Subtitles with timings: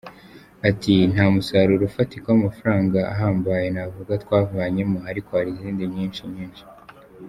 [0.69, 6.63] Ati “Nta musaruro ufatika w’amafaranga ahambaye navuga twavanyemo, ariko hari izindi nyinshi nyinshi.